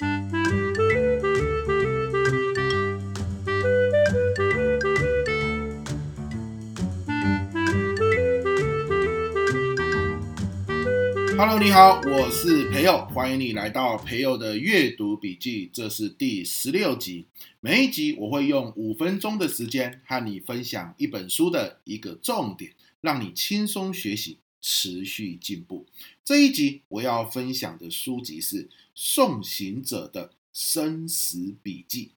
[0.00, 0.16] Hello，
[11.60, 17.26] 你好，我是培佑，欢迎你来到培佑的阅读笔记，这是第十六集。
[17.60, 22.72] 每一集我会用五分钟的时间和你分享一本书的一个重点，
[23.02, 25.84] 让你轻松学习，持续进步。
[26.24, 28.64] 这一集我要分享的书籍是
[29.02, 32.12] 《送行者的生死笔记》。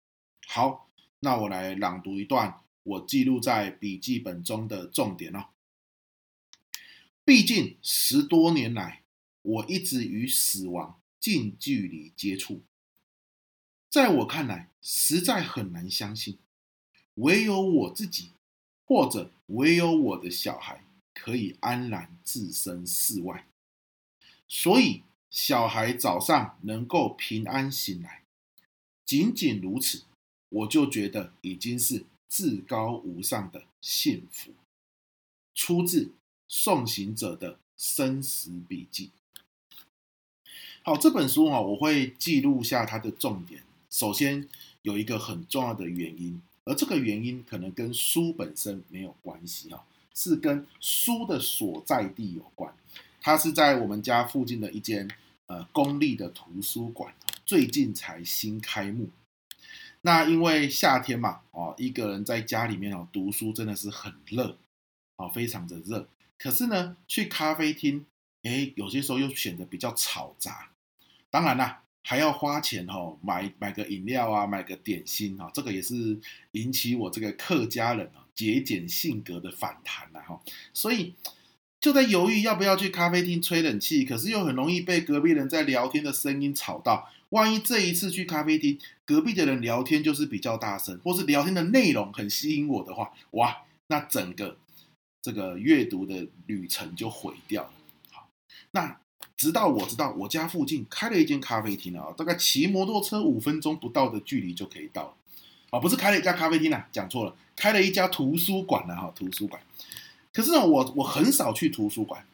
[0.51, 0.89] 好，
[1.21, 5.45] 那我来朗读一段我记录在笔记本中的重点哦。
[7.23, 8.99] 毕竟十多年来。
[9.43, 12.61] 我一直与死亡近距离接触，
[13.89, 16.37] 在我看来，实在很难相信，
[17.15, 18.29] 唯有我自己，
[18.85, 23.45] 或者唯有我的小孩可以安然置身事外。
[24.47, 25.03] 所以，
[25.33, 28.21] 小孩早上能够平安醒来，
[29.03, 30.03] 仅仅如此，
[30.49, 34.51] 我就觉得已经是至高无上的幸福。
[35.55, 36.05] 出自
[36.47, 39.09] 《送行者的生死笔记》。
[40.83, 43.63] 好，这本书啊，我会记录下它的重点。
[43.89, 44.47] 首先
[44.83, 52.71] 有一个很重要的原因，而这个原因可能跟书本身没有关系哈，是跟书的所在地有关。
[53.23, 55.09] 它是在我们家附近的一间
[55.47, 57.13] 呃公立的图书馆，
[57.45, 59.09] 最近才新开幕。
[60.01, 64.57] 那因为夏天嘛，哦，一个人在家里面哦读书真的是很热，
[65.15, 66.05] 哦，非常的热。
[66.37, 68.05] 可是呢，去咖啡厅，
[68.41, 70.71] 诶，有些时候又显得比较嘈杂。
[71.29, 76.19] 当然啦，还要花钱哦，买买个饮料啊，买个点心啊，这个也是
[76.51, 80.37] 引起我这个客家人啊节俭性格的反弹了哈。
[80.73, 81.13] 所以
[81.83, 87.09] 就在犹豫要不要去咖啡厅吹冷气，可是又很容易被隔壁人在聊天的声音吵到。
[87.31, 94.55] 万一这一次去咖啡厅，隔壁的人聊天就是比较大声，或是聊天的内容很吸引我的话，哇，那整个
[95.21, 97.71] 这个阅读的旅程就毁掉了。
[98.11, 98.29] 好，
[98.71, 98.97] 那。
[99.35, 105.13] 直到我知道我家附近开了一间咖啡厅啊，大概骑摩托车五分钟不到的距离就可以到了。
[105.71, 109.61] 啊，不是开了一家咖啡厅啊，讲错了，开了一家图书馆了哈，图书馆。
[110.33, 112.25] 可是，我我很少去图书馆，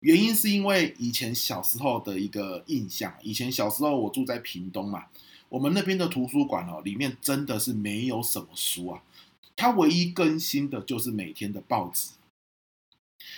[0.00, 3.14] 原因是因为以前小时候的一个印象。
[3.22, 5.04] 以前小时候我住在屏东嘛，
[5.50, 9.02] 我们那边的图书馆哦，里面真的是没有什么书啊，
[9.54, 12.12] 它唯一更新的就是每天的报纸。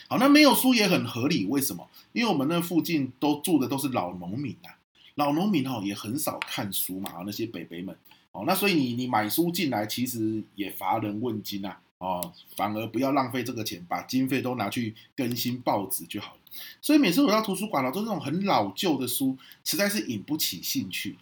[0.08, 1.88] 好，那没有书也很合理，为什么？
[2.12, 4.78] 因为我们那附近都住的都是老农民啊，
[5.16, 7.96] 老农民哦也很少看书嘛，那些北北们
[8.30, 16.40] 哦，那所以你你买书进来，其实也乏人问津呐，哦，反而不要浪费这个钱，把经费都拿去更新报纸就好了。
[16.80, 21.16] 所以每次我到图书馆了，都是那种很老旧的书，实在是引不起兴趣。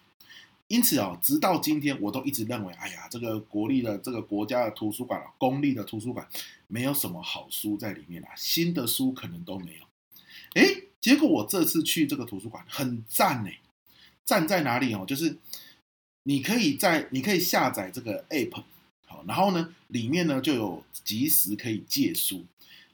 [0.68, 6.26] 因此哦，直到今天，我都一直认为，哎呀，这个国立的这个国家的图书馆，公立的图书馆，
[6.66, 9.84] 没有什么好书在里面啊，新的书可能都没有。
[10.54, 13.50] 哎，结果我这次去这个图书馆，很赞呢。
[14.24, 15.04] 赞在哪里哦？
[15.06, 15.36] 就是
[16.22, 18.62] 你可以在，你可以下载这个 app，
[19.26, 22.44] 然后呢，里面呢就有即时可以借书，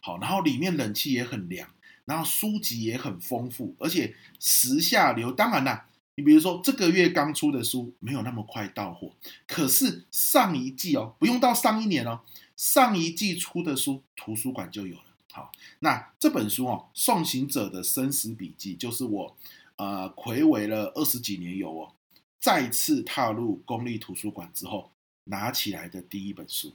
[0.01, 1.69] 好，然后里面冷气也很凉，
[2.05, 5.87] 然后书籍也很丰富，而且时下流，当然啦。
[6.15, 9.13] 你比如说，这个月刚出的书没有那么快到货，
[9.47, 12.23] 可是上一季哦，不用到上一年哦，
[12.57, 15.05] 上一季出的书图书馆就有了。
[15.31, 19.37] 好，那这本书哦，《送行者的生死笔记》就是我
[19.77, 21.93] 呃睽违了二十几年有哦，
[22.41, 24.91] 再次踏入公立图书馆之后
[25.29, 26.73] 拿起来的第一本书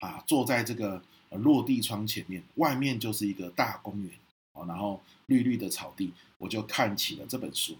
[0.00, 4.10] 啊，坐在这个落地窗前面，外面就是一个大公园
[4.52, 7.76] 哦，然后绿绿的草地，我就看起了这本书。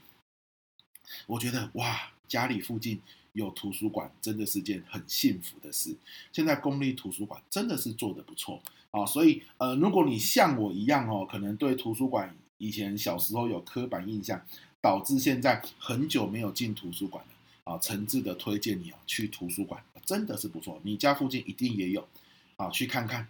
[1.27, 3.01] 我觉得哇，家里附近
[3.33, 5.97] 有图书馆真的是件很幸福的事。
[6.33, 14.41] 现在公立图书馆真的是做得不错啊，所以呃，如果你像我一样哦，可能对图书馆以前小时候有刻板印象，
[14.81, 17.33] 导致现在很久没有进图书馆了
[17.71, 20.81] 啊，诚挚的推荐你哦去图书馆，真的是不错。
[20.83, 22.09] 你家附近一定也有
[22.57, 23.29] 啊，去看看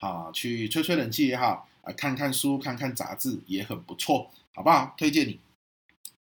[0.00, 4.94] 啊，去吹吹冷气也好啊，看看书、看看杂志也很不错，好不好？
[4.98, 5.40] 推荐你。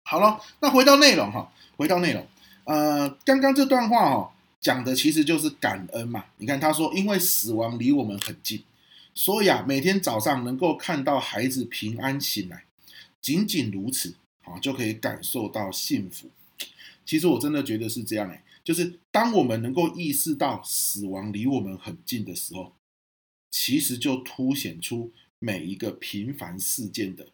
[0.05, 2.27] 好了，那回到内容哈，回到内容，
[2.65, 6.25] 呃，刚刚这段话哦，讲的其实就是感恩嘛。
[6.39, 8.65] 你看他说，因为死亡离我们很近，
[9.15, 12.65] 所以啊，每天早上能够看到孩子平安醒来，
[13.21, 14.15] 仅仅如此，
[14.45, 16.31] 啊，就可以感受到幸福。
[17.11, 22.77] 其实我真的觉得是这样哎，就是当我们能够意识到死亡离我们很近的时候，
[23.51, 25.11] 其实就凸显出
[25.41, 27.33] 每一个平凡事件的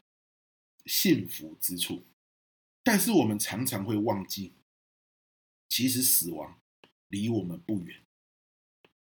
[0.87, 2.02] 幸福之处。
[2.82, 4.52] 但是我们常常会忘记，
[5.69, 6.56] 其实死亡
[7.08, 8.00] 离我们不远，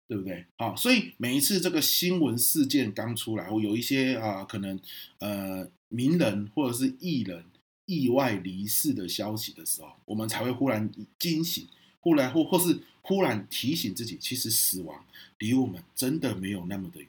[0.06, 0.44] 对不对？
[0.59, 4.79] 好，所以每一次这个新闻事件刚出来，或有一些啊，可能
[5.20, 7.47] 呃名人或者是艺人
[7.88, 11.67] 意外离世的消息的时候，我们才会忽然惊醒，
[12.00, 15.02] 忽然或或是忽然提醒自己，其实死亡
[15.38, 17.08] 离我们真的没有那么的远。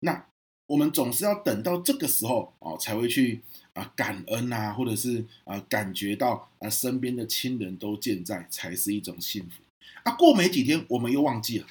[0.00, 0.26] 那
[0.66, 3.40] 我们总是要等到这个时候哦，才会去
[3.74, 9.62] 啊感恩啊，或者是啊感觉到啊身边的亲人都健在，才是一种幸福。
[10.02, 11.66] 啊，过没几天我们又忘记了。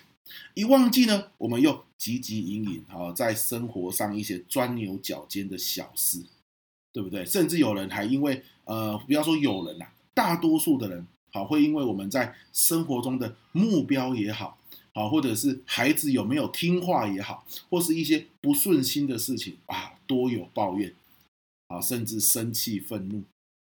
[0.53, 6.23] 一忘记呢，我们又汲汲营营啊，在生活上一些钻牛角尖的小事，
[6.95, 7.25] 对不对？
[7.25, 14.57] 甚至有人还因为呃，不要说有人呐、啊，大多数的人好，会因为我们在生活中的目标也好，
[14.93, 20.93] 好，或者是孩子有没有听话也好，或是一些不顺心的事情啊，多有抱怨
[21.67, 23.23] 啊，甚至生气愤怒。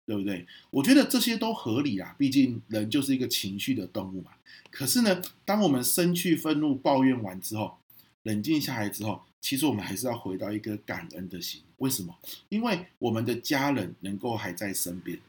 [0.06, 0.46] 对不对？
[0.70, 4.32] 我觉得这些都合理啊，毕竟人就是一个情绪的动物嘛。
[4.70, 7.78] 可是呢，当我们生气、愤怒、抱怨完之后，
[8.24, 11.62] 冷静下来之后，其实我们还是要回到一个感恩的心。
[11.80, 12.18] 为什么？
[12.48, 15.20] 因为我们的家人能够还在身边，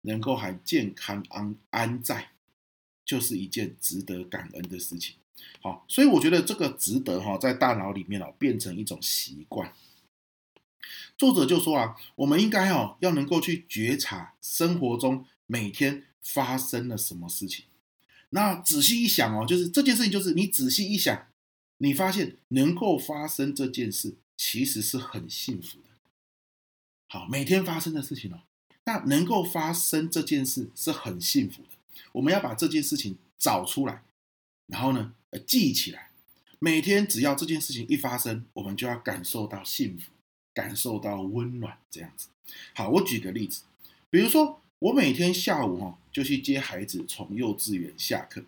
[0.00, 2.30] 能够还健康安安在，
[3.04, 5.16] 就是一件值得感恩的事情。
[5.60, 9.70] 好，所以我觉得这个值得哈，在大脑里面哦，变成一种习惯。
[11.18, 17.66] 作者就说啊，我们应该哦要能够去觉察生活中每天发生了什么事情。
[18.30, 21.26] 那仔细一想哦，就是这件事情，就是你仔细一想，
[21.78, 25.88] 你发现能够发生这件事，其实是很幸福的。
[27.08, 28.42] 好，每天发生的事情哦，
[28.84, 31.68] 那能够发生这件事是很幸福的。
[32.12, 34.02] 我们要把这件事情找出来，
[34.66, 35.14] 然后呢，
[35.46, 36.10] 记起来。
[36.58, 40.10] 每天只要这件事情一发生，我们就要感受到幸福。
[40.54, 42.26] 感受到温暖，这样子。
[42.74, 43.62] 好，我举个例子，
[44.10, 48.44] 比如说我每天下午哈就去接孩子从幼稚园下课，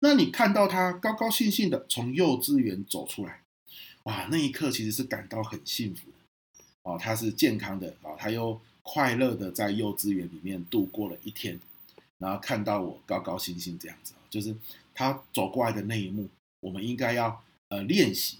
[0.00, 3.42] 那你看到他高高兴兴的从幼稚园走出来，
[4.04, 6.16] 哇，那一刻其实是感到很幸福的
[6.82, 11.58] 哦，他是健康的啊，他又快乐的在幼稚园里面度过了一天，
[12.18, 14.54] 然后看到我高高兴兴这样子，就是
[14.94, 16.28] 他走过来的那一幕，
[16.60, 18.38] 我们应该要呃练习，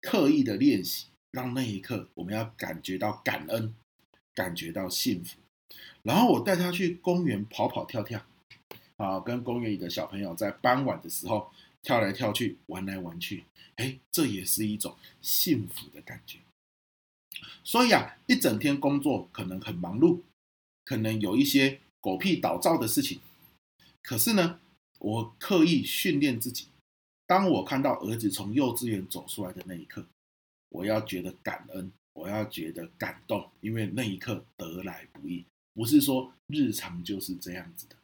[0.00, 1.06] 刻意的练习。
[1.32, 3.74] 让那一刻，我们要感觉到感恩，
[4.32, 5.36] 感觉到幸福。
[6.02, 8.24] 然后我带他去公园跑跑跳跳，
[8.96, 11.50] 啊，跟公园里的小朋友在傍晚的时候
[11.82, 13.44] 跳来跳去，玩来玩去。
[13.76, 16.38] 哎，这也是一种幸福的感觉。
[17.62, 20.20] 所以啊，一整天工作可能很忙碌，
[20.84, 23.20] 可能有一些狗屁倒灶的事情。
[24.02, 24.58] 可是呢，
[24.98, 26.68] 我刻意训练自己，
[27.26, 30.06] 当我看到儿子从幼稚园走出来的那一刻。
[30.70, 35.44] 我要觉得感恩，我要觉得感动，因为那一刻得来不易，
[35.74, 37.96] 不是说日常就是这样子的，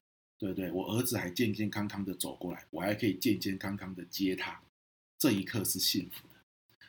[0.43, 0.73] 对对？
[0.73, 4.61] 我儿子还健健康康的走过来，我还可以健健康康的接他，
[5.17, 6.35] 这一刻是幸福的。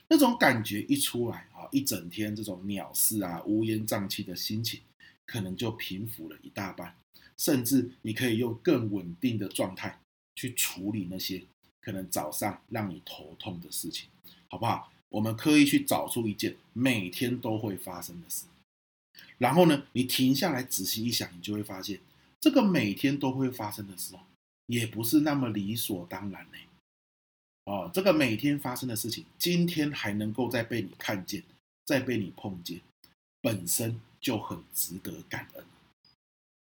[0.08, 4.82] 那种感觉一出来啊，一整天这种鸟事啊、乌烟瘴气的心情，
[5.28, 6.96] 可能就平复了一大半，
[7.38, 10.00] 甚至你可以用更稳定的状态
[10.36, 11.44] 去处理那些
[11.80, 14.10] 可能早上让你头痛的事情，
[14.48, 14.92] 好不好？
[15.10, 18.46] 我们刻意去找出一件每天都会发生的事，
[19.38, 22.00] 然后呢，你停下来仔细一想，你就会发现，
[22.44, 24.19] 这个每天都会发生的事哦，
[24.66, 26.57] 也不是那么理所当然呢。
[27.64, 31.42] 哦，这个每天发生的事情，今天还能够再被你看见，
[31.85, 32.81] 再被你碰见，
[33.40, 35.64] 本身就很值得感恩。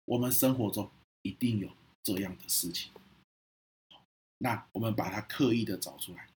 [0.05, 0.89] 我们生活中
[1.21, 1.69] 一定有
[2.01, 2.91] 这样的事情，
[4.39, 6.27] 那我们把它刻意的找出来，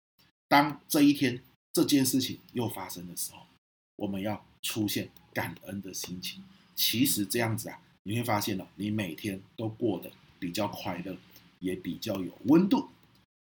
[0.47, 1.41] 当这一天。
[1.73, 3.47] 这件事情又发生的时候，
[3.95, 6.43] 我们要出现感恩的心情。
[6.75, 11.15] 其实这样子啊，你会发现哦，你每天都过得比较快乐，
[11.59, 12.87] 也比较有温度。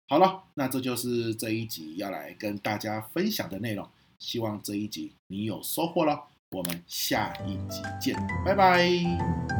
[0.08, 3.88] 好了，那这就是这一集要来跟大家分享的内容。
[4.18, 6.25] 希望这一集你有收获了。
[6.51, 9.59] 我们下一集见，拜拜。